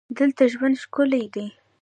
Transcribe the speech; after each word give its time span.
دلته 0.17 0.43
ژوند 0.53 0.75
ښکلی 0.83 1.25
دی. 1.33 1.47